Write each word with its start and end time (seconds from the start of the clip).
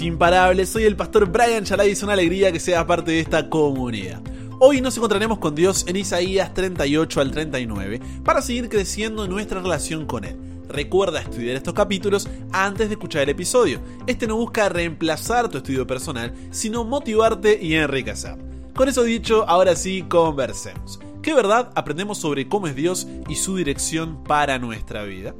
imparables. 0.00 0.68
Soy 0.68 0.84
el 0.84 0.96
pastor 0.96 1.26
Brian 1.26 1.64
Chalai 1.64 1.88
y 1.88 1.92
es 1.92 2.02
una 2.02 2.12
alegría 2.12 2.52
que 2.52 2.60
sea 2.60 2.86
parte 2.86 3.10
de 3.10 3.20
esta 3.20 3.50
comunidad. 3.50 4.20
Hoy 4.60 4.80
nos 4.80 4.96
encontraremos 4.96 5.38
con 5.38 5.54
Dios 5.54 5.84
en 5.88 5.96
Isaías 5.96 6.54
38 6.54 7.20
al 7.20 7.30
39 7.30 8.00
para 8.24 8.40
seguir 8.40 8.68
creciendo 8.68 9.24
en 9.24 9.30
nuestra 9.30 9.60
relación 9.60 10.06
con 10.06 10.24
Él. 10.24 10.36
Recuerda 10.68 11.20
estudiar 11.20 11.56
estos 11.56 11.74
capítulos 11.74 12.28
antes 12.52 12.88
de 12.88 12.94
escuchar 12.94 13.22
el 13.22 13.30
episodio. 13.30 13.80
Este 14.06 14.28
no 14.28 14.36
busca 14.36 14.68
reemplazar 14.68 15.48
tu 15.48 15.58
estudio 15.58 15.86
personal, 15.86 16.32
sino 16.52 16.84
motivarte 16.84 17.58
y 17.60 17.74
enriquecer. 17.74 18.36
Con 18.74 18.88
eso 18.88 19.02
dicho, 19.02 19.44
ahora 19.48 19.74
sí, 19.74 20.04
conversemos. 20.08 21.00
¿Qué 21.22 21.34
verdad 21.34 21.70
aprendemos 21.74 22.18
sobre 22.18 22.48
cómo 22.48 22.68
es 22.68 22.76
Dios 22.76 23.08
y 23.28 23.34
su 23.34 23.56
dirección 23.56 24.22
para 24.22 24.58
nuestra 24.58 25.02
vida? 25.02 25.34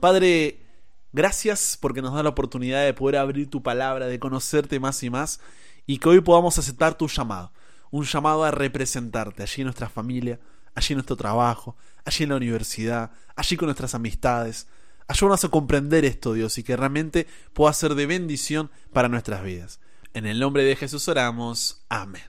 Padre, 0.00 0.67
Gracias 1.12 1.78
porque 1.80 2.02
nos 2.02 2.14
da 2.14 2.22
la 2.22 2.28
oportunidad 2.28 2.84
de 2.84 2.92
poder 2.94 3.16
abrir 3.16 3.48
tu 3.48 3.62
palabra, 3.62 4.06
de 4.06 4.18
conocerte 4.18 4.78
más 4.78 5.02
y 5.02 5.10
más 5.10 5.40
y 5.86 5.98
que 5.98 6.08
hoy 6.08 6.20
podamos 6.20 6.58
aceptar 6.58 6.96
tu 6.96 7.08
llamado. 7.08 7.50
Un 7.90 8.04
llamado 8.04 8.44
a 8.44 8.50
representarte 8.50 9.42
allí 9.42 9.62
en 9.62 9.66
nuestra 9.66 9.88
familia, 9.88 10.38
allí 10.74 10.92
en 10.92 10.98
nuestro 10.98 11.16
trabajo, 11.16 11.76
allí 12.04 12.24
en 12.24 12.30
la 12.30 12.36
universidad, 12.36 13.10
allí 13.34 13.56
con 13.56 13.66
nuestras 13.66 13.94
amistades. 13.94 14.68
Ayúdanos 15.06 15.42
a 15.44 15.48
comprender 15.48 16.04
esto, 16.04 16.34
Dios, 16.34 16.58
y 16.58 16.62
que 16.62 16.76
realmente 16.76 17.26
pueda 17.54 17.72
ser 17.72 17.94
de 17.94 18.04
bendición 18.04 18.70
para 18.92 19.08
nuestras 19.08 19.42
vidas. 19.42 19.80
En 20.12 20.26
el 20.26 20.38
nombre 20.38 20.62
de 20.64 20.76
Jesús 20.76 21.08
oramos. 21.08 21.86
Amén. 21.88 22.22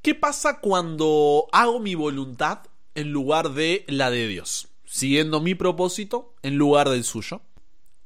¿Qué 0.00 0.14
pasa 0.14 0.60
cuando 0.60 1.48
hago 1.50 1.80
mi 1.80 1.96
voluntad 1.96 2.60
en 2.94 3.10
lugar 3.10 3.50
de 3.50 3.84
la 3.88 4.10
de 4.10 4.28
Dios? 4.28 4.68
Siguiendo 4.86 5.40
mi 5.40 5.54
propósito 5.54 6.34
en 6.42 6.56
lugar 6.56 6.88
del 6.88 7.04
suyo. 7.04 7.42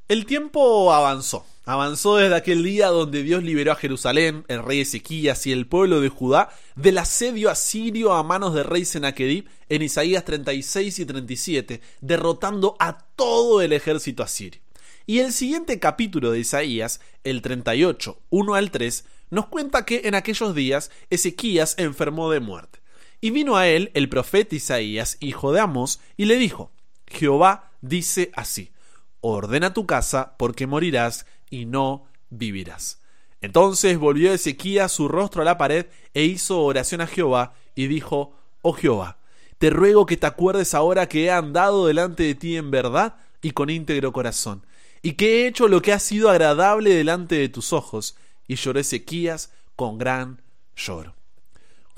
El 0.08 0.26
tiempo 0.26 0.92
avanzó, 0.92 1.46
avanzó 1.64 2.16
desde 2.16 2.34
aquel 2.34 2.64
día 2.64 2.88
donde 2.88 3.22
Dios 3.22 3.45
liberó 3.45 3.70
a 3.70 3.76
Jerusalén, 3.76 4.45
el 4.48 4.64
rey 4.64 4.80
Ezequías 4.80 5.46
y 5.46 5.52
el 5.52 5.68
pueblo 5.68 6.00
de 6.00 6.09
Judá 6.09 6.50
del 6.74 6.98
asedio 6.98 7.48
asirio 7.48 8.12
a 8.14 8.24
manos 8.24 8.52
del 8.54 8.64
rey 8.64 8.84
Sennacherib 8.84 9.48
en 9.68 9.82
Isaías 9.82 10.24
36 10.24 10.98
y 10.98 11.06
37, 11.06 11.80
derrotando 12.00 12.74
a 12.80 12.98
todo 13.15 13.62
el 13.62 13.72
ejército 13.72 14.24
asirio. 14.24 14.60
Y 15.06 15.20
el 15.20 15.32
siguiente 15.32 15.78
capítulo 15.78 16.32
de 16.32 16.40
Isaías, 16.40 17.00
el 17.22 17.40
38, 17.40 18.18
1 18.30 18.54
al 18.54 18.70
3, 18.72 19.04
nos 19.30 19.46
cuenta 19.46 19.84
que 19.84 20.02
en 20.04 20.16
aquellos 20.16 20.54
días 20.56 20.90
Ezequías 21.09 21.76
enfermó 21.78 22.30
de 22.32 22.40
muerte. 22.40 22.79
Y 23.21 23.30
vino 23.30 23.57
a 23.57 23.68
él 23.68 23.90
el 23.95 24.09
profeta 24.09 24.54
Isaías, 24.54 25.16
hijo 25.21 25.52
de 25.52 25.60
Amós, 25.60 26.01
y 26.16 26.24
le 26.24 26.37
dijo, 26.37 26.71
Jehová 27.07 27.71
dice 27.80 28.30
así, 28.35 28.73
ordena 29.21 29.74
tu 29.74 29.87
casa 29.87 30.35
porque 30.38 30.66
morirás 30.66 31.27
y 31.51 31.66
no 31.66 32.07
vivirás. 32.30 33.01
Entonces 33.40 33.99
volvió 33.99 34.32
Ezequías 34.32 34.93
su 34.93 35.09
rostro 35.09 35.43
a 35.43 35.45
la 35.45 35.59
pared 35.59 35.87
e 36.15 36.24
hizo 36.24 36.62
oración 36.62 37.01
a 37.01 37.07
Jehová 37.07 37.54
y 37.74 37.87
dijo, 37.87 38.35
Oh 38.62 38.73
Jehová, 38.73 39.18
te 39.59 39.71
ruego 39.71 40.07
que 40.07 40.16
te 40.16 40.27
acuerdes 40.27 40.74
ahora 40.74 41.09
que 41.09 41.24
he 41.24 41.30
andado 41.30 41.87
delante 41.87 42.23
de 42.23 42.34
ti 42.34 42.57
en 42.57 42.71
verdad 42.71 43.16
y 43.43 43.52
con 43.52 43.71
íntegro 43.71 44.12
corazón, 44.12 44.65
y 45.02 45.12
que 45.12 45.43
he 45.43 45.46
hecho 45.46 45.68
lo 45.68 45.80
que 45.80 45.93
ha 45.93 45.99
sido 45.99 46.29
agradable 46.29 46.95
delante 46.95 47.37
de 47.37 47.49
tus 47.49 47.73
ojos. 47.73 48.16
Y 48.46 48.57
lloró 48.57 48.80
Ezequías 48.80 49.52
con 49.77 49.96
gran 49.96 50.43
lloro. 50.77 51.20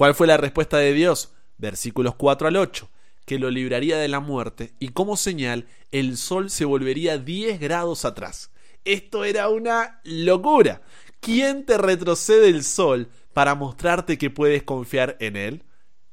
¿Cuál 0.02 0.16
fue 0.16 0.26
la 0.26 0.36
respuesta 0.36 0.78
de 0.78 0.92
Dios? 0.94 1.30
Versículos 1.58 2.16
4 2.16 2.48
al 2.48 2.56
8 2.56 2.90
que 3.24 3.38
lo 3.38 3.52
libraría 3.52 3.98
de 3.98 4.08
la 4.08 4.18
muerte 4.18 4.72
y 4.80 4.88
como 4.88 5.16
señal 5.16 5.68
el 5.92 6.16
sol 6.16 6.50
se 6.50 6.64
volvería 6.64 7.18
10 7.18 7.60
grados 7.60 8.04
atrás. 8.04 8.50
Esto 8.84 9.22
era 9.22 9.48
una 9.48 10.00
locura. 10.02 10.82
¿Quién 11.20 11.64
te 11.64 11.78
retrocede 11.78 12.48
el 12.48 12.64
sol 12.64 13.10
para 13.32 13.54
mostrarte 13.54 14.18
que 14.18 14.28
puedes 14.28 14.64
confiar 14.64 15.16
en 15.20 15.36
él? 15.36 15.62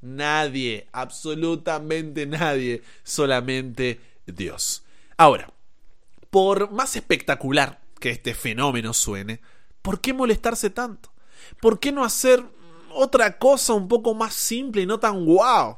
Nadie, 0.01 0.88
absolutamente 0.91 2.27
nadie, 2.27 2.83
solamente 3.01 4.00
Dios. 4.27 4.83
Ahora, 5.17 5.51
por 6.29 6.69
más 6.69 6.95
espectacular 6.95 7.81
que 8.00 8.11
este 8.11 8.35
fenómeno 8.35 8.94
suene, 8.94 9.41
¿por 9.81 10.00
qué 10.00 10.13
molestarse 10.13 10.69
tanto? 10.69 11.11
¿Por 11.59 11.79
qué 11.79 11.91
no 11.91 12.03
hacer 12.03 12.44
otra 12.94 13.38
cosa 13.38 13.73
un 13.73 13.88
poco 13.88 14.13
más 14.13 14.33
simple 14.33 14.81
y 14.81 14.85
no 14.85 15.00
tan 15.00 15.25
guau? 15.25 15.77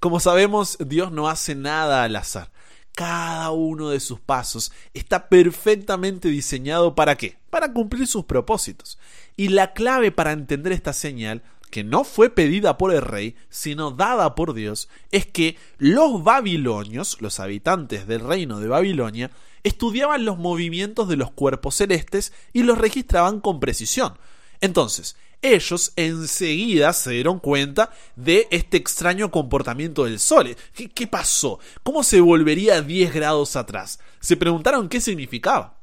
Como 0.00 0.20
sabemos, 0.20 0.78
Dios 0.80 1.12
no 1.12 1.28
hace 1.28 1.54
nada 1.54 2.04
al 2.04 2.16
azar. 2.16 2.50
Cada 2.94 3.50
uno 3.52 3.90
de 3.90 4.00
sus 4.00 4.20
pasos 4.20 4.72
está 4.92 5.28
perfectamente 5.28 6.28
diseñado 6.28 6.94
para 6.94 7.16
qué? 7.16 7.38
Para 7.50 7.72
cumplir 7.72 8.06
sus 8.06 8.24
propósitos. 8.24 8.98
Y 9.36 9.48
la 9.48 9.72
clave 9.72 10.12
para 10.12 10.32
entender 10.32 10.72
esta 10.72 10.92
señal, 10.92 11.42
que 11.70 11.84
no 11.84 12.04
fue 12.04 12.28
pedida 12.28 12.76
por 12.76 12.92
el 12.92 13.00
rey, 13.00 13.34
sino 13.48 13.92
dada 13.92 14.34
por 14.34 14.52
Dios, 14.52 14.90
es 15.10 15.24
que 15.24 15.56
los 15.78 16.22
babilonios, 16.22 17.22
los 17.22 17.40
habitantes 17.40 18.06
del 18.06 18.20
reino 18.20 18.60
de 18.60 18.68
Babilonia, 18.68 19.30
estudiaban 19.62 20.24
los 20.24 20.36
movimientos 20.36 21.08
de 21.08 21.16
los 21.16 21.30
cuerpos 21.30 21.76
celestes 21.76 22.32
y 22.52 22.64
los 22.64 22.76
registraban 22.76 23.40
con 23.40 23.58
precisión. 23.58 24.18
Entonces, 24.60 25.16
ellos 25.42 25.92
enseguida 25.96 26.92
se 26.92 27.10
dieron 27.10 27.40
cuenta 27.40 27.90
de 28.16 28.46
este 28.50 28.76
extraño 28.76 29.30
comportamiento 29.30 30.04
del 30.04 30.20
Sol. 30.20 30.56
¿Qué, 30.72 31.06
pasó? 31.06 31.58
¿Cómo 31.82 32.04
se 32.04 32.20
volvería 32.20 32.80
10 32.80 33.12
grados 33.12 33.56
atrás? 33.56 33.98
Se 34.20 34.36
preguntaron 34.36 34.88
qué 34.88 35.00
significaba. 35.00 35.80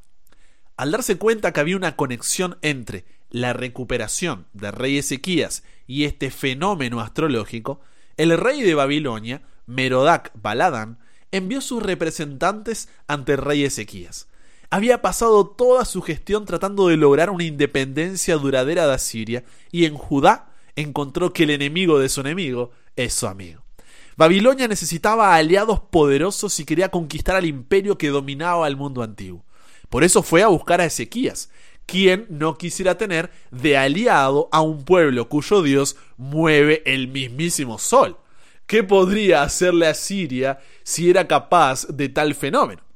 Al 0.78 0.92
darse 0.92 1.18
cuenta 1.18 1.52
que 1.52 1.60
había 1.60 1.76
una 1.76 1.98
conexión 1.98 2.58
entre 2.62 3.06
la 3.30 3.52
recuperación 3.52 4.48
del 4.54 4.72
rey 4.72 4.98
Ezequías 4.98 5.64
y 5.86 6.06
este 6.06 6.32
fenómeno 6.32 7.02
astrológico, 7.02 7.82
el 8.16 8.38
rey 8.38 8.62
de 8.62 8.76
Babilonia, 8.76 9.42
Merodac 9.66 10.32
Baladán, 10.36 11.00
envió 11.32 11.60
sus 11.60 11.84
representantes 11.84 12.88
ante 13.08 13.34
el 13.34 13.40
rey 13.40 13.66
Ezequías 13.66 14.29
había 14.70 15.02
pasado 15.02 15.48
toda 15.48 15.86
su 15.86 16.02
gestión 16.02 16.46
tratando 16.46 16.88
de 16.88 16.98
lograr 16.98 17.30
una 17.30 17.44
independencia 17.44 18.36
duradera 18.36 18.88
de 18.88 18.94
Asiria, 18.94 19.44
y 19.72 19.86
en 19.86 19.96
Judá 19.96 20.52
encontró 20.76 21.34
que 21.34 21.44
el 21.44 21.50
enemigo 21.50 22.00
de 22.00 22.10
su 22.10 22.22
enemigo 22.22 22.72
es 22.96 23.14
su 23.14 23.28
amigo. 23.28 23.64
Babilonia 24.16 24.68
necesitaba 24.68 25.36
aliados 25.36 25.80
poderosos 25.80 26.60
y 26.60 26.66
quería 26.66 26.90
conquistar 26.90 27.36
al 27.36 27.46
imperio 27.46 27.98
que 27.98 28.10
dominaba 28.10 28.68
el 28.68 28.76
mundo 28.76 29.02
antiguo. 29.02 29.46
Por 29.90 30.04
eso 30.04 30.22
fue 30.24 30.44
a 30.44 30.48
buscar 30.48 30.82
a 30.82 30.86
Ezequías, 30.86 31.50
quien 31.86 32.28
no 32.30 32.58
quisiera 32.58 32.98
tener 32.98 33.32
de 33.50 33.78
aliado 33.78 34.50
a 34.52 34.62
un 34.62 34.84
pueblo 34.84 35.30
cuyo 35.30 35.64
Dios 35.64 35.96
mueve 36.18 36.84
el 36.86 37.08
mismísimo 37.08 37.80
sol. 37.80 38.18
¿Qué 38.68 38.84
podría 38.84 39.42
hacerle 39.42 39.88
a 39.88 39.96
Siria 39.96 40.60
si 40.84 41.10
era 41.10 41.28
capaz 41.28 41.88
de 41.88 42.10
tal 42.10 42.36
fenómeno? 42.36 42.89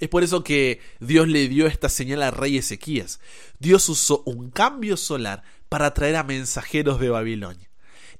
Es 0.00 0.08
por 0.08 0.24
eso 0.24 0.42
que 0.42 0.80
Dios 0.98 1.28
le 1.28 1.46
dio 1.46 1.66
esta 1.66 1.90
señal 1.90 2.22
al 2.22 2.32
rey 2.32 2.56
Ezequías. 2.56 3.20
Dios 3.58 3.88
usó 3.90 4.22
un 4.24 4.50
cambio 4.50 4.96
solar 4.96 5.42
para 5.68 5.92
traer 5.92 6.16
a 6.16 6.24
mensajeros 6.24 6.98
de 6.98 7.10
Babilonia. 7.10 7.68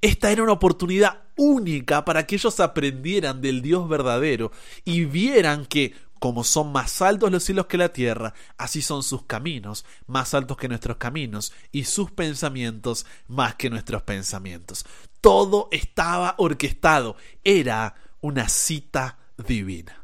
Esta 0.02 0.30
era 0.30 0.42
una 0.42 0.52
oportunidad 0.52 1.22
única 1.36 2.04
para 2.04 2.26
que 2.26 2.36
ellos 2.36 2.60
aprendieran 2.60 3.40
del 3.40 3.62
Dios 3.62 3.88
verdadero 3.88 4.52
y 4.84 5.06
vieran 5.06 5.66
que, 5.66 5.94
como 6.18 6.44
son 6.44 6.70
más 6.70 7.00
altos 7.00 7.30
los 7.30 7.44
cielos 7.44 7.66
que 7.66 7.78
la 7.78 7.92
tierra, 7.92 8.34
así 8.58 8.82
son 8.82 9.02
sus 9.02 9.24
caminos, 9.24 9.84
más 10.06 10.32
altos 10.34 10.58
que 10.58 10.68
nuestros 10.68 10.98
caminos, 10.98 11.52
y 11.72 11.84
sus 11.84 12.10
pensamientos 12.10 13.06
más 13.26 13.54
que 13.56 13.70
nuestros 13.70 14.02
pensamientos. 14.02 14.84
Todo 15.20 15.68
estaba 15.70 16.34
orquestado, 16.38 17.16
era 17.42 17.94
una 18.20 18.48
cita 18.48 19.18
divina. 19.46 19.99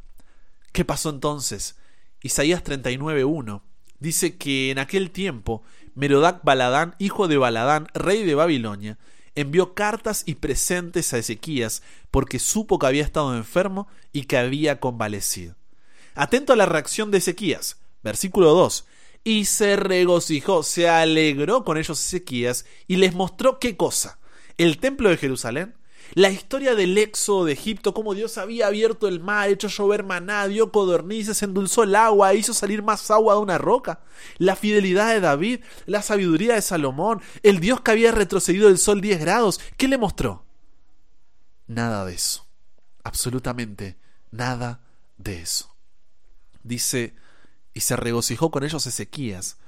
¿Qué 0.77 0.85
pasó 0.85 1.09
entonces? 1.09 1.77
Isaías 2.21 2.63
39.1 2.63 3.63
dice 3.99 4.37
que 4.37 4.71
en 4.71 4.79
aquel 4.79 5.11
tiempo 5.11 5.63
Merodac 5.95 6.45
Baladán, 6.45 6.95
hijo 6.99 7.29
de 7.29 7.39
Baladán, 7.39 7.89
rey 7.95 8.25
de 8.25 8.35
Babilonia, 8.35 8.99
envió 9.35 9.73
cartas 9.73 10.23
y 10.27 10.35
presentes 10.35 11.15
a 11.15 11.19
Ezequías 11.19 11.83
porque 12.11 12.39
supo 12.39 12.79
que 12.79 12.89
había 12.89 13.05
estado 13.05 13.35
enfermo 13.35 13.89
y 14.13 14.25
que 14.25 14.37
había 14.37 14.79
convalecido. 14.79 15.57
Atento 16.15 16.53
a 16.53 16.57
la 16.57 16.67
reacción 16.67 17.11
de 17.11 17.19
Ezequías, 17.19 17.79
versículo 18.03 18.53
2. 18.53 18.87
Y 19.25 19.47
se 19.47 19.77
regocijó, 19.77 20.63
se 20.63 20.91
alegró 20.91 21.65
con 21.65 21.79
ellos 21.79 22.05
Ezequías 22.05 22.67
y 22.87 22.97
les 22.97 23.15
mostró 23.15 23.61
qué 23.61 23.79
cosa. 23.79 24.19
El 24.59 24.77
templo 24.77 25.09
de 25.09 25.17
Jerusalén, 25.17 25.75
la 26.15 26.31
historia 26.31 26.75
del 26.75 26.97
éxodo 26.97 27.45
de 27.45 27.53
Egipto, 27.53 27.95
cómo 27.95 28.15
Dios 28.15 28.39
había 28.39 28.67
abierto 28.67 29.09
el 29.09 29.21
mar, 29.21 29.49
hecho 29.49 29.69
llover 29.69 30.05
maná, 30.05 30.47
dio 30.47 30.73
codornices, 30.73 31.43
endulzó 31.43 31.83
el 31.83 31.95
agua, 31.95 32.35
hizo 32.35 32.55
salir 32.55 32.83
más 32.83 33.11
agua 33.11 33.35
de 33.35 33.41
una 33.41 33.59
roca. 33.59 34.01
La 34.39 34.57
fidelidad 34.57 35.13
de 35.13 35.21
David, 35.21 35.61
la 35.87 36.03
sabiduría 36.03 36.55
de 36.55 36.63
Salomón, 36.63 37.21
el 37.43 37.61
Dios 37.61 37.81
que 37.81 37.91
había 37.91 38.13
retrocedido 38.13 38.69
del 38.69 38.79
sol 38.79 39.01
10 39.01 39.21
grados, 39.21 39.61
¿qué 39.77 39.89
le 39.89 39.99
mostró? 39.99 40.45
Nada 41.67 42.05
de 42.05 42.15
eso. 42.15 42.47
Absolutamente 43.03 43.99
nada 44.31 44.81
de 45.17 45.41
eso. 45.41 45.77
Dice 46.63 47.15
Y 47.75 47.81
se 47.81 47.97
regocijó 47.97 48.51
con 48.51 48.65
ellos 48.65 48.87
Ezequías, 48.87 49.59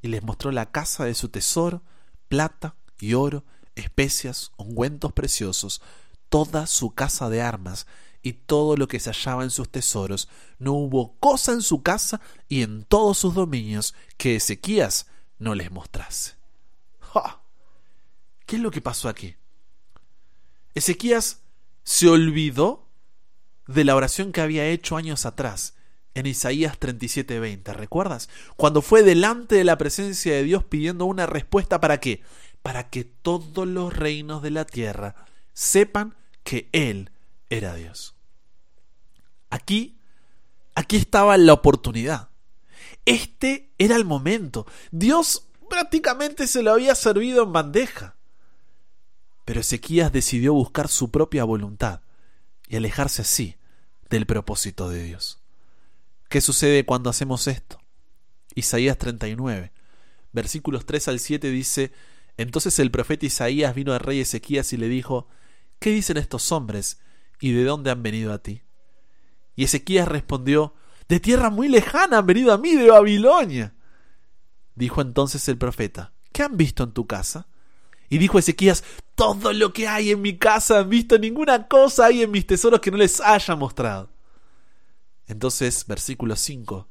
y 0.00 0.08
les 0.08 0.22
mostró 0.22 0.52
la 0.52 0.70
casa 0.70 1.04
de 1.04 1.14
su 1.14 1.28
tesoro, 1.28 1.82
plata 2.28 2.76
y 3.00 3.14
oro, 3.14 3.44
especias, 3.78 4.52
ungüentos 4.56 5.12
preciosos, 5.12 5.80
toda 6.28 6.66
su 6.66 6.90
casa 6.90 7.28
de 7.30 7.42
armas, 7.42 7.86
y 8.22 8.32
todo 8.34 8.76
lo 8.76 8.88
que 8.88 9.00
se 9.00 9.10
hallaba 9.10 9.44
en 9.44 9.50
sus 9.50 9.70
tesoros. 9.70 10.28
No 10.58 10.72
hubo 10.72 11.16
cosa 11.18 11.52
en 11.52 11.62
su 11.62 11.82
casa 11.82 12.20
y 12.48 12.62
en 12.62 12.84
todos 12.84 13.18
sus 13.18 13.34
dominios 13.34 13.94
que 14.16 14.36
Ezequías 14.36 15.06
no 15.38 15.54
les 15.54 15.70
mostrase. 15.70 16.34
¿Qué 18.46 18.56
es 18.56 18.62
lo 18.62 18.70
que 18.70 18.80
pasó 18.80 19.08
aquí? 19.08 19.36
Ezequías 20.74 21.42
se 21.84 22.08
olvidó 22.08 22.86
de 23.66 23.84
la 23.84 23.94
oración 23.94 24.32
que 24.32 24.40
había 24.40 24.66
hecho 24.66 24.96
años 24.96 25.26
atrás 25.26 25.74
en 26.14 26.26
Isaías 26.26 26.78
37:20. 26.78 27.74
¿Recuerdas? 27.74 28.28
Cuando 28.56 28.82
fue 28.82 29.02
delante 29.02 29.56
de 29.56 29.64
la 29.64 29.78
presencia 29.78 30.32
de 30.32 30.44
Dios 30.44 30.64
pidiendo 30.64 31.04
una 31.04 31.26
respuesta 31.26 31.80
para 31.80 32.00
qué? 32.00 32.22
Para 32.68 32.90
que 32.90 33.04
todos 33.04 33.66
los 33.66 33.96
reinos 33.96 34.42
de 34.42 34.50
la 34.50 34.66
tierra 34.66 35.14
sepan 35.54 36.14
que 36.44 36.68
Él 36.72 37.10
era 37.48 37.74
Dios. 37.74 38.14
Aquí, 39.48 39.96
aquí 40.74 40.98
estaba 40.98 41.38
la 41.38 41.54
oportunidad. 41.54 42.28
Este 43.06 43.70
era 43.78 43.96
el 43.96 44.04
momento. 44.04 44.66
Dios 44.90 45.48
prácticamente 45.70 46.46
se 46.46 46.62
lo 46.62 46.72
había 46.74 46.94
servido 46.94 47.42
en 47.42 47.54
bandeja. 47.54 48.16
Pero 49.46 49.60
Ezequías 49.60 50.12
decidió 50.12 50.52
buscar 50.52 50.88
su 50.88 51.10
propia 51.10 51.44
voluntad 51.44 52.02
y 52.68 52.76
alejarse 52.76 53.22
así 53.22 53.56
del 54.10 54.26
propósito 54.26 54.90
de 54.90 55.04
Dios. 55.04 55.40
¿Qué 56.28 56.42
sucede 56.42 56.84
cuando 56.84 57.08
hacemos 57.08 57.46
esto? 57.46 57.80
Isaías 58.54 58.98
39, 58.98 59.72
versículos 60.32 60.84
3 60.84 61.08
al 61.08 61.18
7 61.18 61.50
dice, 61.50 61.92
Entonces 62.38 62.78
el 62.78 62.90
profeta 62.92 63.26
Isaías 63.26 63.74
vino 63.74 63.92
al 63.92 64.00
rey 64.00 64.20
Ezequías 64.20 64.72
y 64.72 64.76
le 64.76 64.88
dijo, 64.88 65.28
¿Qué 65.80 65.90
dicen 65.90 66.16
estos 66.16 66.50
hombres 66.52 67.00
y 67.40 67.52
de 67.52 67.64
dónde 67.64 67.90
han 67.90 68.02
venido 68.02 68.32
a 68.32 68.38
ti? 68.38 68.62
Y 69.56 69.64
Ezequías 69.64 70.08
respondió, 70.08 70.72
De 71.08 71.18
tierra 71.18 71.50
muy 71.50 71.68
lejana 71.68 72.18
han 72.18 72.26
venido 72.26 72.52
a 72.52 72.58
mí, 72.58 72.74
de 72.76 72.90
Babilonia. 72.90 73.74
Dijo 74.76 75.02
entonces 75.02 75.48
el 75.48 75.58
profeta, 75.58 76.12
¿qué 76.32 76.44
han 76.44 76.56
visto 76.56 76.84
en 76.84 76.92
tu 76.92 77.08
casa? 77.08 77.48
Y 78.08 78.18
dijo 78.18 78.38
Ezequías, 78.38 78.84
todo 79.16 79.52
lo 79.52 79.72
que 79.72 79.88
hay 79.88 80.12
en 80.12 80.22
mi 80.22 80.38
casa 80.38 80.78
han 80.78 80.88
visto, 80.88 81.18
ninguna 81.18 81.66
cosa 81.66 82.06
hay 82.06 82.22
en 82.22 82.30
mis 82.30 82.46
tesoros 82.46 82.80
que 82.80 82.92
no 82.92 82.96
les 82.96 83.20
haya 83.20 83.56
mostrado. 83.56 84.10
Entonces, 85.26 85.84
versículo 85.86 86.36
5, 86.36 86.88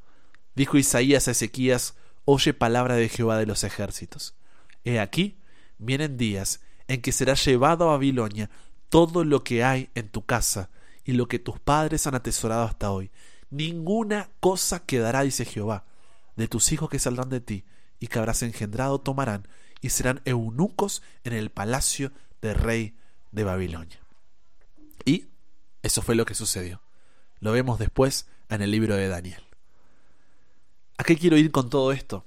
dijo 0.56 0.78
Isaías 0.78 1.30
a 1.30 1.32
Ezequías, 1.32 1.96
oye 2.26 2.54
palabra 2.54 2.96
de 2.96 3.08
Jehová 3.08 3.38
de 3.38 3.46
los 3.46 3.64
ejércitos. 3.64 4.37
He 4.88 5.02
aquí, 5.02 5.38
vienen 5.80 6.16
días 6.16 6.62
en 6.88 7.02
que 7.02 7.12
será 7.12 7.34
llevado 7.34 7.84
a 7.84 7.92
Babilonia 7.92 8.50
todo 8.88 9.26
lo 9.26 9.44
que 9.44 9.62
hay 9.62 9.90
en 9.96 10.08
tu 10.08 10.26
casa 10.26 10.70
y 11.04 11.12
lo 11.12 11.28
que 11.28 11.40
tus 11.40 11.60
padres 11.60 12.08
han 12.08 12.16
atesorado 12.16 12.64
hasta 12.64 12.90
hoy. 12.92 13.12
Ninguna 13.50 14.30
cosa 14.40 14.86
quedará, 14.86 15.24
dice 15.24 15.44
Jehová, 15.44 15.84
de 16.38 16.48
tus 16.48 16.72
hijos 16.72 16.90
que 16.90 17.00
saldrán 17.00 17.28
de 17.28 17.42
ti 17.42 17.66
y 18.00 18.08
que 18.08 18.18
habrás 18.18 18.44
engendrado 18.44 19.00
tomarán 19.00 19.46
y 19.82 19.90
serán 19.90 20.22
eunucos 20.24 21.04
en 21.26 21.34
el 21.34 21.50
palacio 21.50 22.14
del 22.42 22.56
rey 22.56 22.96
de 23.34 23.44
Babilonia. 23.44 24.00
Y 25.04 25.26
eso 25.84 26.02
fue 26.02 26.16
lo 26.16 26.24
que 26.24 26.34
sucedió. 26.34 26.82
Lo 27.42 27.52
vemos 27.52 27.78
después 27.78 28.26
en 28.48 28.62
el 28.62 28.72
libro 28.72 28.96
de 28.96 29.10
Daniel. 29.10 29.44
¿A 30.98 31.04
qué 31.04 31.18
quiero 31.18 31.36
ir 31.36 31.52
con 31.52 31.70
todo 31.70 31.92
esto? 31.92 32.24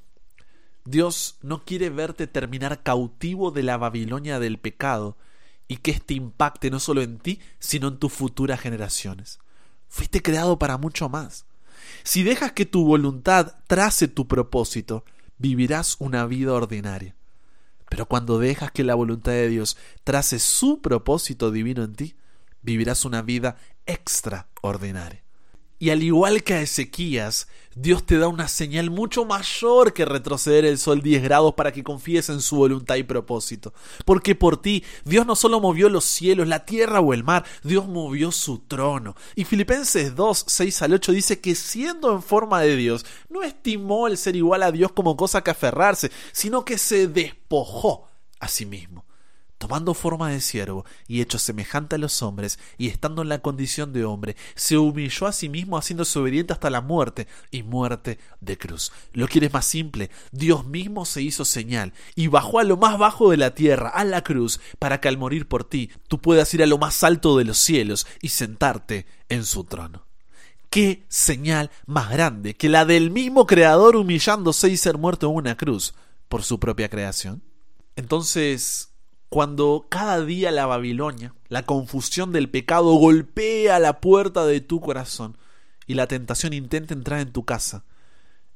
Dios 0.91 1.39
no 1.43 1.65
quiere 1.65 1.91
verte 1.91 2.27
terminar 2.27 2.83
cautivo 2.83 3.51
de 3.51 3.63
la 3.63 3.77
Babilonia 3.77 4.39
del 4.39 4.59
pecado 4.59 5.17
y 5.69 5.77
que 5.77 5.93
éste 5.93 6.15
impacte 6.15 6.71
no 6.71 6.81
solo 6.81 7.03
en 7.03 7.19
ti, 7.19 7.41
sino 7.59 7.89
en 7.89 7.99
tus 7.99 8.13
futuras 8.13 8.61
generaciones. 8.61 9.39
Fuiste 9.89 10.21
creado 10.21 10.59
para 10.59 10.79
mucho 10.79 11.09
más. 11.09 11.47
Si 12.03 12.23
dejas 12.23 12.53
que 12.53 12.67
tu 12.67 12.85
voluntad 12.85 13.57
trace 13.67 14.09
tu 14.09 14.27
propósito, 14.27 15.05
vivirás 15.39 15.97
una 16.01 16.27
vida 16.27 16.53
ordinaria. 16.53 17.15
Pero 17.89 18.07
cuando 18.07 18.39
dejas 18.39 18.71
que 18.71 18.85
la 18.85 18.95
voluntad 18.95 19.33
de 19.33 19.49
Dios 19.49 19.77
trace 20.05 20.39
su 20.39 20.81
propósito 20.81 21.51
divino 21.51 21.83
en 21.83 21.95
ti, 21.95 22.17
vivirás 22.63 23.05
una 23.05 23.23
vida 23.23 23.57
extraordinaria. 23.87 25.23
Y 25.81 25.89
al 25.89 26.03
igual 26.03 26.45
que 26.45 26.53
a 26.53 26.61
Ezequías, 26.61 27.49
Dios 27.75 28.05
te 28.05 28.19
da 28.19 28.29
una 28.29 28.49
señal 28.49 28.91
mucho 28.91 29.25
mayor 29.25 29.95
que 29.95 30.05
retroceder 30.05 30.67
el 30.67 30.77
sol 30.77 31.01
10 31.01 31.23
grados 31.23 31.55
para 31.55 31.73
que 31.73 31.83
confíes 31.83 32.29
en 32.29 32.43
su 32.43 32.57
voluntad 32.57 32.97
y 32.97 33.03
propósito. 33.03 33.73
Porque 34.05 34.35
por 34.35 34.61
ti, 34.61 34.85
Dios 35.07 35.27
no 35.27 35.35
solo 35.35 35.59
movió 35.59 35.89
los 35.89 36.05
cielos, 36.05 36.47
la 36.49 36.67
tierra 36.67 37.01
o 37.01 37.15
el 37.15 37.25
mar, 37.25 37.47
Dios 37.63 37.89
movió 37.89 38.31
su 38.31 38.59
trono. 38.59 39.17
Y 39.35 39.47
Filipenses 39.47 40.15
2, 40.15 40.45
6 40.49 40.83
al 40.83 40.93
8 40.93 41.13
dice 41.13 41.41
que 41.41 41.55
siendo 41.55 42.13
en 42.13 42.23
forma 42.23 42.61
de 42.61 42.77
Dios, 42.77 43.07
no 43.31 43.43
estimó 43.43 44.07
el 44.07 44.19
ser 44.19 44.37
igual 44.37 44.63
a 44.63 44.73
Dios 44.73 44.93
como 44.93 45.17
cosa 45.17 45.43
que 45.43 45.51
aferrarse, 45.51 46.13
sino 46.33 46.63
que 46.63 46.77
se 46.77 47.09
despojó 47.09 48.11
a 48.39 48.49
sí 48.49 48.67
mismo 48.67 49.07
tomando 49.61 49.93
forma 49.93 50.31
de 50.31 50.41
siervo 50.41 50.87
y 51.07 51.21
hecho 51.21 51.39
semejante 51.39 51.97
a 51.97 51.99
los 51.99 52.23
hombres, 52.23 52.59
y 52.79 52.89
estando 52.89 53.21
en 53.21 53.29
la 53.29 53.41
condición 53.41 53.93
de 53.93 54.07
hombre, 54.07 54.35
se 54.55 54.79
humilló 54.79 55.27
a 55.27 55.33
sí 55.33 55.51
mismo 55.51 55.77
haciéndose 55.77 56.19
obediente 56.19 56.55
hasta 56.55 56.71
la 56.71 56.81
muerte 56.81 57.29
y 57.51 57.63
muerte 57.63 58.19
de 58.41 58.57
cruz. 58.57 58.91
Lo 59.13 59.29
quieres 59.29 59.53
más 59.53 59.67
simple, 59.67 60.11
Dios 60.33 60.65
mismo 60.65 61.05
se 61.05 61.21
hizo 61.21 61.45
señal 61.45 61.93
y 62.15 62.29
bajó 62.29 62.59
a 62.59 62.65
lo 62.65 62.79
más 62.79 62.99
bajo 62.99 63.31
de 63.31 63.37
la 63.37 63.55
tierra, 63.55 63.91
a 63.91 64.03
la 64.05 64.25
cruz, 64.25 64.63
para 64.79 64.99
que 64.99 65.09
al 65.09 65.19
morir 65.19 65.47
por 65.47 65.65
ti 65.65 65.91
tú 66.09 66.19
puedas 66.19 66.55
ir 66.55 66.63
a 66.63 66.67
lo 66.67 66.79
más 66.79 67.05
alto 67.05 67.37
de 67.37 67.45
los 67.45 67.59
cielos 67.59 68.07
y 68.23 68.31
sentarte 68.31 69.05
en 69.29 69.45
su 69.45 69.65
trono. 69.65 70.07
¿Qué 70.71 71.05
señal 71.09 71.71
más 71.85 72.09
grande 72.09 72.57
que 72.57 72.71
la 72.71 72.87
del 72.87 73.11
mismo 73.11 73.47
Creador 73.47 73.97
humillándose 73.97 74.71
y 74.71 74.79
ser 74.79 74.97
muerto 74.97 75.29
en 75.29 75.37
una 75.37 75.59
cruz 75.59 75.93
por 76.31 76.45
su 76.45 76.59
propia 76.59 76.89
creación? 76.89 77.43
Entonces, 77.97 78.90
cuando 79.31 79.87
cada 79.89 80.25
día 80.25 80.51
la 80.51 80.67
Babilonia, 80.67 81.35
la 81.49 81.63
confusión 81.63 82.33
del 82.33 82.51
pecado 82.51 82.93
golpea 82.95 83.79
la 83.79 84.01
puerta 84.01 84.45
de 84.45 84.61
tu 84.61 84.81
corazón 84.81 85.39
y 85.87 85.95
la 85.95 86.09
tentación 86.09 86.53
intenta 86.53 86.95
entrar 86.95 87.21
en 87.21 87.33
tu 87.33 87.45
casa, 87.45 87.85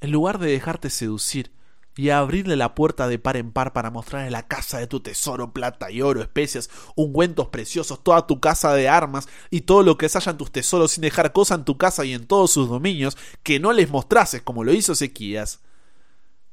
en 0.00 0.10
lugar 0.10 0.40
de 0.40 0.50
dejarte 0.50 0.90
seducir 0.90 1.52
y 1.96 2.10
abrirle 2.10 2.56
la 2.56 2.74
puerta 2.74 3.06
de 3.06 3.20
par 3.20 3.36
en 3.36 3.52
par 3.52 3.72
para 3.72 3.92
mostrarle 3.92 4.32
la 4.32 4.48
casa 4.48 4.78
de 4.78 4.88
tu 4.88 4.98
tesoro, 4.98 5.52
plata 5.52 5.92
y 5.92 6.02
oro, 6.02 6.20
especias, 6.20 6.68
ungüentos 6.96 7.48
preciosos, 7.50 8.02
toda 8.02 8.26
tu 8.26 8.40
casa 8.40 8.74
de 8.74 8.88
armas 8.88 9.28
y 9.50 9.60
todo 9.60 9.84
lo 9.84 9.96
que 9.96 10.08
se 10.08 10.18
haya 10.18 10.32
en 10.32 10.38
tus 10.38 10.50
tesoros 10.50 10.90
sin 10.90 11.02
dejar 11.02 11.32
cosa 11.32 11.54
en 11.54 11.64
tu 11.64 11.78
casa 11.78 12.04
y 12.04 12.14
en 12.14 12.26
todos 12.26 12.50
sus 12.50 12.68
dominios 12.68 13.16
que 13.44 13.60
no 13.60 13.72
les 13.72 13.90
mostrases 13.90 14.42
como 14.42 14.64
lo 14.64 14.72
hizo 14.72 14.94
Ezequías, 14.94 15.60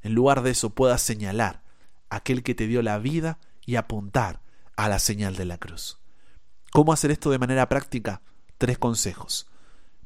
en 0.04 0.14
lugar 0.14 0.44
de 0.44 0.52
eso 0.52 0.70
puedas 0.70 1.02
señalar 1.02 1.64
aquel 2.12 2.44
que 2.44 2.54
te 2.54 2.68
dio 2.68 2.84
la 2.84 3.00
vida 3.00 3.40
y 3.72 3.78
apuntar 3.78 4.42
a 4.76 4.90
la 4.90 5.00
señal 5.00 5.38
de 5.38 5.46
la 5.46 5.58
cruz. 5.58 5.98
¿Cómo 6.74 6.92
hacer 6.92 7.10
esto 7.10 7.30
de 7.30 7.40
manera 7.40 7.70
práctica? 7.70 8.22
Tres 8.58 8.78
consejos. 8.78 9.48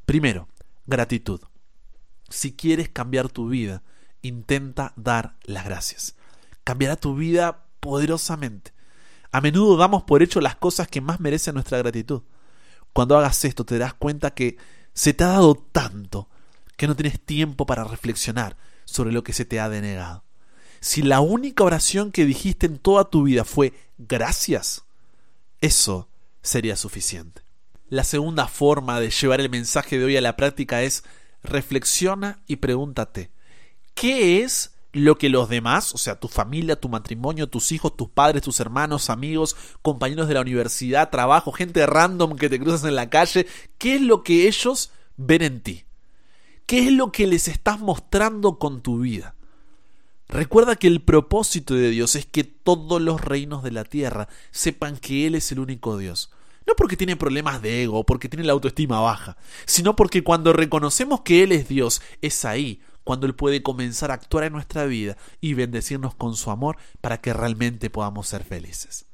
Primero, 0.05 0.48
gratitud. 0.86 1.41
Si 2.29 2.55
quieres 2.55 2.89
cambiar 2.89 3.27
tu 3.29 3.50
vida, 3.50 3.81
intenta 4.22 4.93
dar 4.95 5.38
las 5.45 5.65
gracias. 5.65 6.15
Cambiará 6.63 6.95
tu 6.95 7.15
vida 7.15 7.65
poderosamente. 7.79 8.72
A 9.31 9.41
menudo 9.41 9.77
damos 9.77 10.03
por 10.03 10.22
hecho 10.22 10.41
las 10.41 10.57
cosas 10.57 10.88
que 10.88 11.01
más 11.01 11.19
merecen 11.19 11.55
nuestra 11.55 11.79
gratitud. 11.79 12.22
Cuando 12.93 13.17
hagas 13.17 13.43
esto 13.45 13.65
te 13.65 13.79
das 13.79 13.95
cuenta 13.95 14.36
que 14.36 14.57
se 14.93 15.15
te 15.15 15.24
ha 15.24 15.29
dado 15.29 15.55
tanto 15.55 16.29
que 16.77 16.86
no 16.86 16.95
tienes 16.95 17.19
tiempo 17.19 17.65
para 17.65 17.84
reflexionar 17.84 18.57
sobre 18.86 19.12
lo 19.12 19.24
que 19.24 19.34
se 19.34 19.43
te 19.43 19.60
ha 19.60 19.69
denegado 19.69 20.25
si 20.86 21.01
la 21.01 21.20
única 21.20 21.63
oración 21.63 22.12
que 22.12 22.25
dijiste 22.25 22.68
en 22.68 22.77
toda 22.77 23.10
tu 23.10 23.24
vida 23.24 23.44
fue 23.44 23.74
gracias, 23.98 24.86
eso 25.60 26.08
sería 26.44 26.75
suficiente. 26.75 27.42
La 27.89 28.04
segunda 28.04 28.48
forma 28.48 29.00
de 29.00 29.10
llevar 29.10 29.42
el 29.42 29.50
mensaje 29.50 29.98
de 29.98 30.06
hoy 30.06 30.15
a 30.15 30.22
la 30.22 30.36
práctica 30.36 30.84
es 30.84 31.04
reflexiona 31.42 32.44
y 32.46 32.58
pregúntate, 32.58 33.32
¿qué 33.96 34.44
es 34.44 34.75
lo 34.92 35.18
que 35.18 35.30
los 35.30 35.50
demás, 35.50 35.92
o 35.96 35.98
sea, 35.98 36.20
tu 36.20 36.27
familia, 36.27 36.80
tu 36.80 36.88
matrimonio, 36.88 37.50
tus 37.50 37.72
hijos, 37.72 37.98
tus 37.98 38.10
padres, 38.10 38.44
tus 38.44 38.60
hermanos, 38.60 39.10
amigos, 39.10 39.56
compañeros 39.82 40.27
de 40.27 40.36
la 40.36 40.42
universidad, 40.42 41.10
trabajo, 41.10 41.51
gente 41.51 41.84
random 41.88 42.36
que 42.36 42.48
te 42.48 42.60
cruzas 42.60 42.84
en 42.84 42.94
la 42.94 43.10
calle, 43.10 43.48
qué 43.80 43.96
es 43.96 44.01
lo 44.01 44.22
que 44.22 44.48
ellos 44.48 44.92
ven 45.18 45.42
en 45.42 45.62
ti? 45.62 45.86
¿Qué 46.68 46.86
es 46.86 46.92
lo 46.92 47.12
que 47.12 47.25
les 47.25 47.48
estás 47.48 47.80
mostrando 47.80 48.60
con 48.60 48.84
tu 48.84 49.00
vida? 49.00 49.34
Recuerda 50.27 50.75
que 50.75 50.88
el 50.88 51.01
propósito 51.01 51.75
de 51.75 51.89
Dios 51.89 52.15
es 52.15 52.25
que 52.25 52.44
todos 52.44 53.01
los 53.01 53.22
reinos 53.22 53.63
de 53.63 53.72
la 53.72 53.84
tierra 53.84 54.27
sepan 54.51 54.98
que 54.98 55.27
Él 55.27 55.36
es 55.36 55.51
el 55.51 55.60
único 55.60 55.98
Dios. 55.98 56.32
No 56.65 56.74
porque 56.75 56.98
tiene 56.98 57.15
problemas 57.15 57.62
de 57.62 57.84
ego 57.84 58.00
o 58.00 58.05
porque 58.05 58.27
tiene 58.27 58.46
la 58.46 58.53
autoestima 58.53 59.00
baja, 59.00 59.38
sino 59.65 59.96
porque 59.96 60.24
cuando 60.24 60.51
reconocemos 60.51 61.22
que 61.22 61.44
Él 61.44 61.51
es 61.51 61.67
Dios, 61.67 62.01
es 62.22 62.44
ahí 62.44 62.82
cuando 63.03 63.27
Él 63.27 63.36
puede 63.36 63.62
comenzar 63.62 64.10
a 64.10 64.15
actuar 64.15 64.46
en 64.46 64.53
nuestra 64.53 64.86
vida 64.86 65.15
y 65.41 65.53
bendecirnos 65.53 66.15
con 66.15 66.36
su 66.36 66.50
amor 66.50 66.77
para 67.01 67.22
que 67.22 67.34
realmente 67.34 67.91
podamos 67.91 68.27
ser 68.27 68.44
felices. 68.44 69.05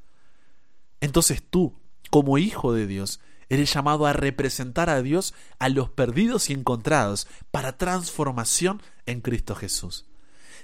Entonces 1.01 1.43
tú, 1.47 1.75
como 2.09 2.37
hijo 2.37 2.73
de 2.73 2.87
Dios, 2.87 3.19
eres 3.49 3.73
llamado 3.73 4.05
a 4.05 4.13
representar 4.13 4.89
a 4.89 5.01
Dios 5.01 5.33
a 5.59 5.67
los 5.67 5.89
perdidos 5.89 6.49
y 6.49 6.53
encontrados 6.53 7.27
para 7.51 7.77
transformación 7.77 8.81
en 9.05 9.19
Cristo 9.19 9.55
Jesús. 9.55 10.05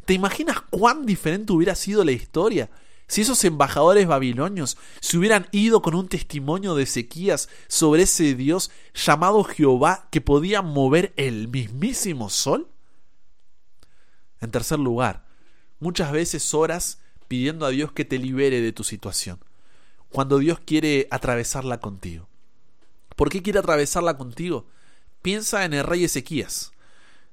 ¿Te 0.07 0.13
imaginas 0.13 0.61
cuán 0.69 1.05
diferente 1.05 1.51
hubiera 1.51 1.75
sido 1.75 2.05
la 2.05 2.13
historia 2.13 2.69
si 3.09 3.23
esos 3.23 3.43
embajadores 3.43 4.07
babilonios 4.07 4.77
se 5.01 5.17
hubieran 5.17 5.49
ido 5.51 5.81
con 5.81 5.95
un 5.95 6.07
testimonio 6.07 6.75
de 6.75 6.83
Ezequías 6.83 7.49
sobre 7.67 8.03
ese 8.03 8.33
Dios 8.33 8.71
llamado 8.93 9.43
Jehová 9.43 10.07
que 10.09 10.21
podía 10.21 10.61
mover 10.61 11.11
el 11.17 11.49
mismísimo 11.49 12.29
sol? 12.29 12.69
En 14.39 14.49
tercer 14.49 14.79
lugar, 14.79 15.25
muchas 15.81 16.13
veces 16.13 16.53
oras 16.53 16.99
pidiendo 17.27 17.65
a 17.65 17.69
Dios 17.69 17.91
que 17.91 18.05
te 18.05 18.17
libere 18.17 18.61
de 18.61 18.71
tu 18.71 18.85
situación, 18.85 19.39
cuando 20.07 20.37
Dios 20.37 20.61
quiere 20.61 21.09
atravesarla 21.11 21.81
contigo. 21.81 22.29
¿Por 23.17 23.29
qué 23.29 23.41
quiere 23.41 23.59
atravesarla 23.59 24.17
contigo? 24.17 24.67
Piensa 25.21 25.65
en 25.65 25.73
el 25.73 25.83
rey 25.83 26.05
Ezequías. 26.05 26.71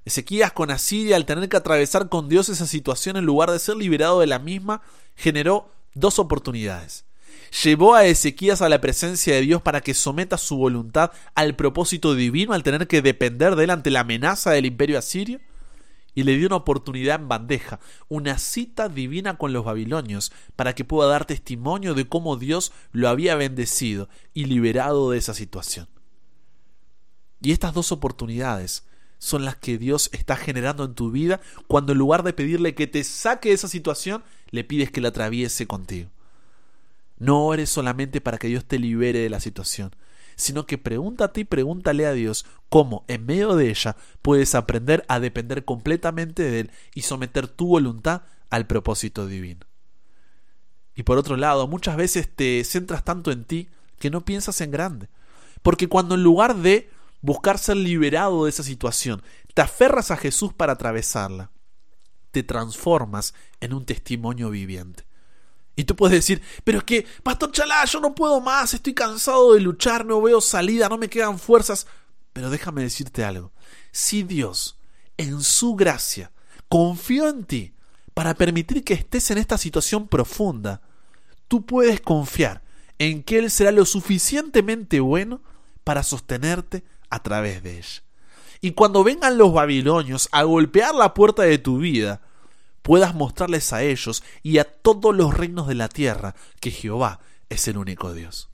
Ezequías 0.04 0.52
con 0.52 0.70
Asiria, 0.70 1.16
al 1.16 1.24
tener 1.24 1.48
que 1.48 1.56
atravesar 1.56 2.08
con 2.08 2.28
Dios 2.28 2.48
esa 2.48 2.66
situación 2.66 3.16
en 3.16 3.24
lugar 3.24 3.50
de 3.50 3.58
ser 3.58 3.76
liberado 3.76 4.20
de 4.20 4.26
la 4.26 4.38
misma, 4.38 4.82
generó 5.16 5.70
dos 5.94 6.18
oportunidades. 6.18 7.04
Llevó 7.62 7.94
a 7.94 8.04
Ezequías 8.04 8.62
a 8.62 8.68
la 8.68 8.80
presencia 8.80 9.34
de 9.34 9.40
Dios 9.40 9.62
para 9.62 9.80
que 9.80 9.94
someta 9.94 10.36
su 10.36 10.56
voluntad 10.56 11.12
al 11.34 11.54
propósito 11.56 12.14
divino 12.14 12.52
al 12.52 12.62
tener 12.62 12.86
que 12.86 13.00
depender 13.00 13.54
de 13.56 13.64
él 13.64 13.70
ante 13.70 13.90
la 13.90 14.00
amenaza 14.00 14.50
del 14.50 14.66
imperio 14.66 14.98
asirio. 14.98 15.40
Y 16.16 16.22
le 16.22 16.36
dio 16.36 16.46
una 16.46 16.56
oportunidad 16.56 17.20
en 17.20 17.28
bandeja, 17.28 17.80
una 18.08 18.38
cita 18.38 18.88
divina 18.88 19.36
con 19.36 19.52
los 19.52 19.64
babilonios, 19.64 20.30
para 20.54 20.74
que 20.74 20.84
pueda 20.84 21.08
dar 21.08 21.24
testimonio 21.24 21.94
de 21.94 22.08
cómo 22.08 22.36
Dios 22.36 22.72
lo 22.92 23.08
había 23.08 23.34
bendecido 23.34 24.08
y 24.32 24.44
liberado 24.44 25.10
de 25.10 25.18
esa 25.18 25.34
situación. 25.34 25.88
Y 27.40 27.50
estas 27.50 27.74
dos 27.74 27.90
oportunidades 27.90 28.84
son 29.18 29.44
las 29.44 29.56
que 29.56 29.78
Dios 29.78 30.10
está 30.12 30.36
generando 30.36 30.84
en 30.84 30.94
tu 30.94 31.10
vida 31.10 31.40
cuando 31.66 31.92
en 31.92 31.98
lugar 31.98 32.22
de 32.22 32.32
pedirle 32.32 32.74
que 32.74 32.86
te 32.86 33.04
saque 33.04 33.50
de 33.50 33.54
esa 33.54 33.68
situación, 33.68 34.22
le 34.50 34.64
pides 34.64 34.90
que 34.90 35.00
la 35.00 35.08
atraviese 35.08 35.66
contigo. 35.66 36.10
No 37.18 37.54
eres 37.54 37.70
solamente 37.70 38.20
para 38.20 38.38
que 38.38 38.48
Dios 38.48 38.64
te 38.64 38.78
libere 38.78 39.20
de 39.20 39.30
la 39.30 39.40
situación, 39.40 39.94
sino 40.36 40.66
que 40.66 40.78
pregúntate 40.78 41.40
y 41.40 41.44
pregúntale 41.44 42.06
a 42.06 42.12
Dios 42.12 42.44
cómo 42.68 43.04
en 43.08 43.24
medio 43.26 43.54
de 43.54 43.70
ella 43.70 43.96
puedes 44.20 44.54
aprender 44.54 45.04
a 45.08 45.20
depender 45.20 45.64
completamente 45.64 46.42
de 46.42 46.60
Él 46.60 46.70
y 46.94 47.02
someter 47.02 47.48
tu 47.48 47.68
voluntad 47.68 48.22
al 48.50 48.66
propósito 48.66 49.26
divino. 49.26 49.66
Y 50.94 51.02
por 51.02 51.18
otro 51.18 51.36
lado, 51.36 51.66
muchas 51.66 51.96
veces 51.96 52.28
te 52.34 52.62
centras 52.64 53.04
tanto 53.04 53.32
en 53.32 53.44
ti 53.44 53.68
que 53.98 54.10
no 54.10 54.24
piensas 54.24 54.60
en 54.60 54.70
grande. 54.70 55.08
Porque 55.62 55.88
cuando 55.88 56.14
en 56.14 56.22
lugar 56.22 56.56
de 56.56 56.90
buscar 57.24 57.58
ser 57.58 57.78
liberado 57.78 58.44
de 58.44 58.50
esa 58.50 58.62
situación, 58.62 59.22
te 59.54 59.62
aferras 59.62 60.10
a 60.10 60.16
Jesús 60.18 60.52
para 60.52 60.74
atravesarla, 60.74 61.50
te 62.32 62.42
transformas 62.42 63.32
en 63.60 63.72
un 63.72 63.86
testimonio 63.86 64.50
viviente. 64.50 65.06
Y 65.74 65.84
tú 65.84 65.96
puedes 65.96 66.18
decir, 66.18 66.42
pero 66.64 66.78
es 66.78 66.84
que, 66.84 67.06
Pastor 67.22 67.50
Chalá, 67.50 67.82
yo 67.86 67.98
no 68.00 68.14
puedo 68.14 68.42
más, 68.42 68.74
estoy 68.74 68.92
cansado 68.92 69.54
de 69.54 69.62
luchar, 69.62 70.04
no 70.04 70.20
veo 70.20 70.42
salida, 70.42 70.90
no 70.90 70.98
me 70.98 71.08
quedan 71.08 71.38
fuerzas. 71.38 71.86
Pero 72.34 72.50
déjame 72.50 72.82
decirte 72.82 73.24
algo, 73.24 73.52
si 73.90 74.22
Dios, 74.22 74.78
en 75.16 75.40
su 75.40 75.76
gracia, 75.76 76.30
confió 76.68 77.30
en 77.30 77.44
ti 77.44 77.74
para 78.12 78.34
permitir 78.34 78.84
que 78.84 78.92
estés 78.92 79.30
en 79.30 79.38
esta 79.38 79.56
situación 79.56 80.08
profunda, 80.08 80.82
tú 81.48 81.64
puedes 81.64 82.02
confiar 82.02 82.62
en 82.98 83.22
que 83.22 83.38
Él 83.38 83.50
será 83.50 83.72
lo 83.72 83.86
suficientemente 83.86 85.00
bueno 85.00 85.40
para 85.84 86.02
sostenerte 86.02 86.84
a 87.14 87.22
través 87.22 87.62
de 87.62 87.78
ella 87.78 88.04
y 88.64 88.70
cuando 88.70 89.04
vengan 89.04 89.36
los 89.36 89.52
babilonios 89.52 90.30
a 90.32 90.42
golpear 90.44 90.94
la 90.94 91.12
puerta 91.12 91.42
de 91.42 91.58
tu 91.58 91.76
vida, 91.76 92.22
puedas 92.80 93.14
mostrarles 93.14 93.74
a 93.74 93.82
ellos 93.82 94.22
y 94.42 94.56
a 94.56 94.64
todos 94.64 95.14
los 95.14 95.34
reinos 95.34 95.68
de 95.68 95.74
la 95.74 95.90
tierra 95.90 96.34
que 96.60 96.70
Jehová 96.70 97.20
es 97.50 97.68
el 97.68 97.76
único 97.76 98.14
Dios. 98.14 98.48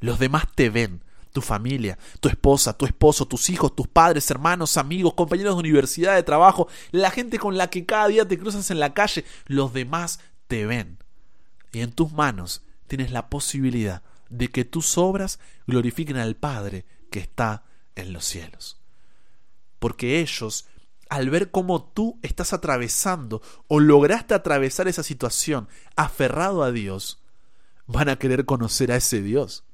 Los 0.00 0.18
demás 0.18 0.46
te 0.56 0.68
ven, 0.68 1.04
tu 1.32 1.42
familia, 1.42 1.96
tu 2.18 2.28
esposa, 2.28 2.76
tu 2.76 2.86
esposo, 2.86 3.24
tus 3.26 3.50
hijos, 3.50 3.76
tus 3.76 3.86
padres, 3.86 4.28
hermanos, 4.32 4.76
amigos, 4.76 5.14
compañeros 5.14 5.54
de 5.54 5.60
universidad, 5.60 6.16
de 6.16 6.24
trabajo, 6.24 6.66
la 6.90 7.12
gente 7.12 7.38
con 7.38 7.56
la 7.56 7.70
que 7.70 7.86
cada 7.86 8.08
día 8.08 8.26
te 8.26 8.36
cruzas 8.36 8.72
en 8.72 8.80
la 8.80 8.94
calle, 8.94 9.24
los 9.46 9.72
demás 9.72 10.18
te 10.48 10.66
ven. 10.66 10.98
Y 11.70 11.82
en 11.82 11.92
tus 11.92 12.10
manos 12.10 12.62
tienes 12.88 13.12
la 13.12 13.30
posibilidad 13.30 14.02
de 14.28 14.48
que 14.48 14.64
tus 14.64 14.98
obras 14.98 15.38
glorifiquen 15.68 16.16
al 16.16 16.34
Padre 16.34 16.84
que 17.14 17.20
está 17.20 17.62
en 17.94 18.12
los 18.12 18.24
cielos 18.24 18.80
porque 19.84 20.20
ellos, 20.20 20.64
al 21.10 21.28
ver 21.28 21.50
cómo 21.50 21.84
tú 21.84 22.18
estás 22.22 22.54
atravesando 22.54 23.42
o 23.68 23.80
lograste 23.80 24.32
atravesar 24.32 24.88
esa 24.88 25.02
situación 25.02 25.68
aferrado 25.94 26.62
a 26.62 26.72
Dios, 26.72 27.18
van 27.86 28.08
a 28.08 28.16
querer 28.16 28.46
conocer 28.46 28.90
a 28.90 28.96
ese 28.96 29.20
Dios. 29.20 29.64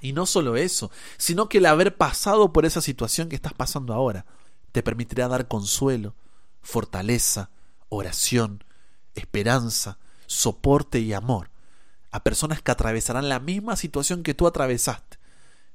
Y 0.00 0.12
no 0.12 0.26
solo 0.26 0.54
eso, 0.54 0.92
sino 1.16 1.48
que 1.48 1.58
el 1.58 1.66
haber 1.66 1.96
pasado 1.96 2.52
por 2.52 2.66
esa 2.66 2.80
situación 2.80 3.28
que 3.28 3.34
estás 3.34 3.52
pasando 3.52 3.94
ahora 3.94 4.26
te 4.70 4.84
permitirá 4.84 5.26
dar 5.26 5.48
consuelo, 5.48 6.14
fortaleza, 6.60 7.50
oración, 7.88 8.62
esperanza, 9.16 9.98
soporte 10.26 11.00
y 11.00 11.14
amor 11.14 11.50
a 12.12 12.22
personas 12.22 12.62
que 12.62 12.70
atravesarán 12.70 13.28
la 13.28 13.40
misma 13.40 13.74
situación 13.74 14.22
que 14.22 14.34
tú 14.34 14.46
atravesaste, 14.46 15.18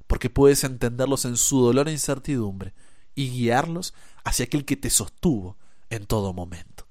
porque 0.08 0.30
puedes 0.30 0.64
entenderlos 0.64 1.26
en 1.26 1.38
su 1.38 1.62
dolor 1.62 1.90
e 1.90 1.92
incertidumbre 1.92 2.74
y 3.14 3.30
guiarlos 3.30 3.94
hacia 4.24 4.46
aquel 4.46 4.66
que 4.66 4.78
te 4.78 4.90
sostuvo 4.90 5.58
en 5.90 6.06
todo 6.06 6.34
momento, 6.34 6.88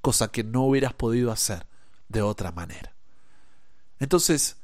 cosa 0.00 0.30
que 0.30 0.44
no 0.44 0.62
hubieras 0.62 0.94
podido 0.94 1.32
hacer 1.32 1.66
de 2.08 2.22
otra 2.22 2.52
manera. 2.52 2.94
Entonces, 3.98 4.56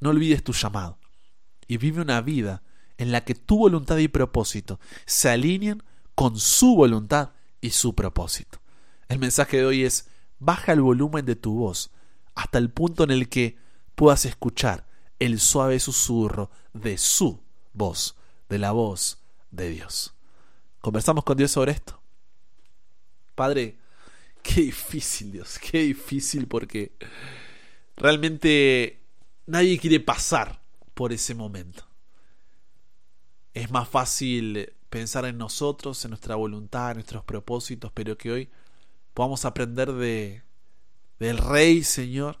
no 0.00 0.10
olvides 0.10 0.42
tu 0.42 0.52
llamado 0.52 0.98
y 1.66 1.76
vive 1.76 2.02
una 2.02 2.20
vida 2.20 2.62
en 2.98 3.12
la 3.12 3.24
que 3.24 3.34
tu 3.34 3.58
voluntad 3.58 3.96
y 3.98 4.08
propósito 4.08 4.80
se 5.06 5.28
alineen 5.28 5.82
con 6.14 6.38
su 6.38 6.74
voluntad 6.76 7.30
y 7.60 7.70
su 7.70 7.94
propósito. 7.94 8.60
El 9.08 9.18
mensaje 9.18 9.58
de 9.58 9.66
hoy 9.66 9.84
es, 9.84 10.08
baja 10.38 10.72
el 10.72 10.80
volumen 10.82 11.24
de 11.24 11.36
tu 11.36 11.54
voz 11.54 11.90
hasta 12.34 12.58
el 12.58 12.70
punto 12.70 13.04
en 13.04 13.10
el 13.10 13.28
que 13.28 13.58
puedas 13.94 14.24
escuchar 14.24 14.86
el 15.18 15.38
suave 15.38 15.78
susurro 15.78 16.50
de 16.72 16.98
su 16.98 17.41
voz, 17.72 18.16
de 18.48 18.58
la 18.58 18.72
voz 18.72 19.18
de 19.50 19.70
Dios. 19.70 20.14
Conversamos 20.80 21.24
con 21.24 21.36
Dios 21.36 21.50
sobre 21.50 21.72
esto. 21.72 22.00
Padre, 23.34 23.76
qué 24.42 24.62
difícil, 24.62 25.32
Dios, 25.32 25.58
qué 25.58 25.78
difícil 25.82 26.46
porque 26.46 26.92
realmente 27.96 29.00
nadie 29.46 29.78
quiere 29.78 30.00
pasar 30.00 30.60
por 30.94 31.12
ese 31.12 31.34
momento. 31.34 31.86
Es 33.54 33.70
más 33.70 33.88
fácil 33.88 34.72
pensar 34.90 35.24
en 35.24 35.38
nosotros, 35.38 36.04
en 36.04 36.10
nuestra 36.10 36.36
voluntad, 36.36 36.90
en 36.90 36.96
nuestros 36.98 37.24
propósitos, 37.24 37.92
pero 37.92 38.16
que 38.16 38.30
hoy 38.30 38.50
podamos 39.14 39.44
aprender 39.44 39.92
de 39.92 40.42
del 41.22 41.38
rey, 41.38 41.84
Señor, 41.84 42.40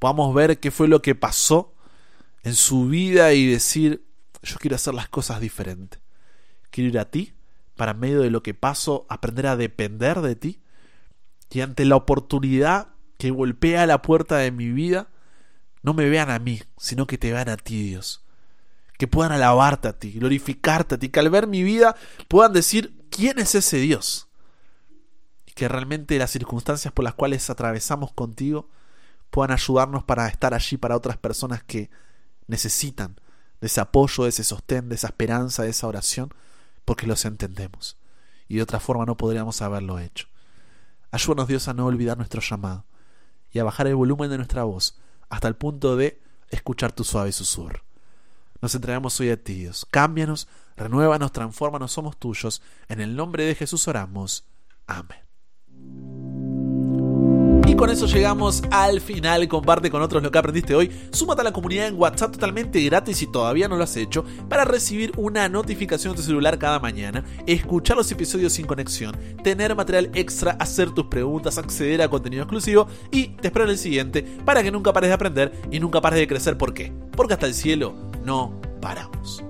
podamos 0.00 0.34
ver 0.34 0.58
qué 0.58 0.72
fue 0.72 0.88
lo 0.88 1.00
que 1.00 1.14
pasó 1.14 1.72
en 2.42 2.56
su 2.56 2.86
vida 2.88 3.32
y 3.32 3.46
decir, 3.46 4.04
yo 4.42 4.56
quiero 4.58 4.76
hacer 4.76 4.94
las 4.94 5.08
cosas 5.08 5.40
diferentes. 5.40 6.00
Quiero 6.70 6.90
ir 6.90 6.98
a 6.98 7.10
ti 7.10 7.34
para 7.76 7.94
medio 7.94 8.20
de 8.20 8.30
lo 8.30 8.42
que 8.42 8.54
paso 8.54 9.06
aprender 9.08 9.46
a 9.46 9.56
depender 9.56 10.20
de 10.20 10.36
ti 10.36 10.62
y 11.50 11.60
ante 11.60 11.84
la 11.84 11.96
oportunidad 11.96 12.88
que 13.18 13.30
golpea 13.30 13.86
la 13.86 14.02
puerta 14.02 14.38
de 14.38 14.50
mi 14.50 14.70
vida, 14.70 15.08
no 15.82 15.94
me 15.94 16.08
vean 16.08 16.30
a 16.30 16.38
mí, 16.38 16.62
sino 16.78 17.06
que 17.06 17.18
te 17.18 17.32
vean 17.32 17.48
a 17.48 17.56
ti, 17.56 17.82
Dios. 17.82 18.24
Que 18.98 19.06
puedan 19.06 19.32
alabarte 19.32 19.88
a 19.88 19.98
ti, 19.98 20.12
glorificarte 20.12 20.94
a 20.94 20.98
ti, 20.98 21.08
que 21.08 21.20
al 21.20 21.30
ver 21.30 21.46
mi 21.46 21.62
vida 21.62 21.94
puedan 22.28 22.52
decir, 22.52 23.06
¿quién 23.10 23.38
es 23.38 23.54
ese 23.54 23.78
Dios? 23.78 24.28
Y 25.46 25.52
que 25.52 25.68
realmente 25.68 26.18
las 26.18 26.30
circunstancias 26.30 26.92
por 26.92 27.04
las 27.04 27.14
cuales 27.14 27.48
atravesamos 27.50 28.12
contigo 28.12 28.70
puedan 29.30 29.52
ayudarnos 29.52 30.04
para 30.04 30.26
estar 30.28 30.54
allí 30.54 30.76
para 30.76 30.96
otras 30.96 31.16
personas 31.16 31.62
que 31.62 31.90
necesitan 32.46 33.16
de 33.62 33.68
ese 33.68 33.80
apoyo, 33.80 34.24
de 34.24 34.30
ese 34.30 34.42
sostén, 34.42 34.88
de 34.88 34.96
esa 34.96 35.06
esperanza, 35.06 35.62
de 35.62 35.70
esa 35.70 35.86
oración 35.86 36.34
porque 36.84 37.06
los 37.06 37.24
entendemos, 37.24 37.96
y 38.48 38.56
de 38.56 38.62
otra 38.62 38.80
forma 38.80 39.06
no 39.06 39.16
podríamos 39.16 39.62
haberlo 39.62 40.00
hecho. 40.00 40.26
Ayúdanos 41.12 41.46
Dios 41.46 41.68
a 41.68 41.72
no 41.72 41.86
olvidar 41.86 42.16
nuestro 42.16 42.40
llamado 42.40 42.86
y 43.52 43.60
a 43.60 43.64
bajar 43.64 43.86
el 43.86 43.94
volumen 43.94 44.30
de 44.30 44.36
nuestra 44.36 44.64
voz 44.64 44.98
hasta 45.28 45.46
el 45.46 45.54
punto 45.54 45.94
de 45.96 46.20
escuchar 46.50 46.90
tu 46.90 47.04
suave 47.04 47.30
susurro. 47.30 47.84
Nos 48.60 48.74
entregamos 48.74 49.18
hoy 49.20 49.30
a 49.30 49.40
ti, 49.40 49.54
Dios. 49.54 49.86
Cámbianos, 49.90 50.48
renuévanos, 50.76 51.30
transfórmanos, 51.30 51.92
somos 51.92 52.16
tuyos. 52.16 52.62
En 52.88 53.00
el 53.00 53.14
nombre 53.14 53.44
de 53.44 53.54
Jesús 53.54 53.86
oramos. 53.86 54.44
Amén. 54.88 56.11
Con 57.82 57.90
eso 57.90 58.06
llegamos 58.06 58.62
al 58.70 59.00
final. 59.00 59.48
Comparte 59.48 59.90
con 59.90 60.02
otros 60.02 60.22
lo 60.22 60.30
que 60.30 60.38
aprendiste 60.38 60.72
hoy. 60.72 60.88
Súmate 61.10 61.40
a 61.40 61.44
la 61.44 61.52
comunidad 61.52 61.88
en 61.88 61.98
WhatsApp 61.98 62.30
totalmente 62.30 62.80
gratis 62.84 63.16
si 63.16 63.26
todavía 63.26 63.66
no 63.66 63.74
lo 63.74 63.82
has 63.82 63.96
hecho 63.96 64.24
para 64.48 64.64
recibir 64.64 65.10
una 65.16 65.48
notificación 65.48 66.12
de 66.12 66.18
tu 66.18 66.22
celular 66.22 66.60
cada 66.60 66.78
mañana, 66.78 67.24
escuchar 67.44 67.96
los 67.96 68.12
episodios 68.12 68.52
sin 68.52 68.66
conexión, 68.66 69.16
tener 69.42 69.74
material 69.74 70.12
extra, 70.14 70.52
hacer 70.60 70.92
tus 70.92 71.06
preguntas, 71.06 71.58
acceder 71.58 72.02
a 72.02 72.08
contenido 72.08 72.44
exclusivo 72.44 72.86
y 73.10 73.30
te 73.30 73.48
espero 73.48 73.64
en 73.64 73.72
el 73.72 73.78
siguiente 73.78 74.22
para 74.44 74.62
que 74.62 74.70
nunca 74.70 74.92
pares 74.92 75.10
de 75.10 75.14
aprender 75.14 75.52
y 75.72 75.80
nunca 75.80 76.00
pares 76.00 76.20
de 76.20 76.28
crecer. 76.28 76.56
¿Por 76.56 76.74
qué? 76.74 76.92
Porque 77.16 77.34
hasta 77.34 77.46
el 77.46 77.54
cielo 77.54 77.96
no 78.24 78.60
paramos. 78.80 79.42